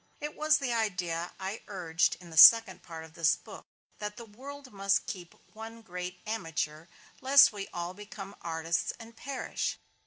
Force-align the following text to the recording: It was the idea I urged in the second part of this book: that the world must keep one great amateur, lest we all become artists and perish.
It 0.19 0.35
was 0.35 0.57
the 0.57 0.73
idea 0.73 1.31
I 1.39 1.61
urged 1.67 2.17
in 2.19 2.31
the 2.31 2.35
second 2.35 2.81
part 2.81 3.03
of 3.03 3.13
this 3.13 3.35
book: 3.35 3.67
that 3.99 4.17
the 4.17 4.25
world 4.25 4.73
must 4.73 5.05
keep 5.05 5.35
one 5.53 5.83
great 5.83 6.19
amateur, 6.25 6.87
lest 7.21 7.53
we 7.53 7.67
all 7.71 7.93
become 7.93 8.35
artists 8.41 8.91
and 8.99 9.15
perish. 9.15 9.77